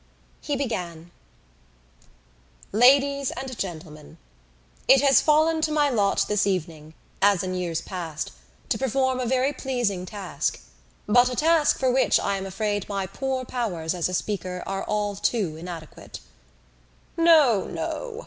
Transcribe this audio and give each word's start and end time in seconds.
He 0.41 0.55
began: 0.55 1.11
"Ladies 2.71 3.29
and 3.29 3.55
Gentlemen, 3.55 4.17
"It 4.87 4.99
has 5.03 5.21
fallen 5.21 5.61
to 5.61 5.71
my 5.71 5.91
lot 5.91 6.25
this 6.27 6.47
evening, 6.47 6.95
as 7.21 7.43
in 7.43 7.53
years 7.53 7.81
past, 7.81 8.31
to 8.69 8.79
perform 8.79 9.19
a 9.19 9.27
very 9.27 9.53
pleasing 9.53 10.07
task 10.07 10.59
but 11.05 11.29
a 11.29 11.35
task 11.35 11.77
for 11.77 11.91
which 11.91 12.19
I 12.19 12.35
am 12.37 12.47
afraid 12.47 12.89
my 12.89 13.05
poor 13.05 13.45
powers 13.45 13.93
as 13.93 14.09
a 14.09 14.15
speaker 14.15 14.63
are 14.65 14.83
all 14.85 15.15
too 15.15 15.55
inadequate." 15.55 16.19
"No, 17.15 17.65
no!" 17.65 18.19